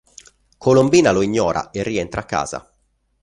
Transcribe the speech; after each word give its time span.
Colombina 0.57 1.11
lo 1.11 1.21
ignora 1.21 1.69
e 1.69 1.83
rientra 1.83 2.21
a 2.21 2.25
casa. 2.25 2.71